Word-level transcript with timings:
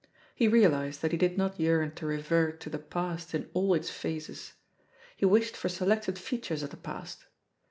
He 0.33 0.47
realised 0.47 1.03
that 1.03 1.11
he 1.11 1.17
did 1.19 1.37
not 1.37 1.59
yearn 1.59 1.91
to 1.93 2.07
revert 2.07 2.59
to 2.61 2.71
the 2.71 2.79
past 2.79 3.35
in 3.35 3.51
all 3.53 3.75
its 3.75 3.91
phases; 3.91 4.53
he 5.15 5.27
vdshed 5.27 5.55
for 5.55 5.69
selected 5.69 6.17
features 6.17 6.63
of 6.63 6.71
the 6.71 6.77
past. 6.77 7.25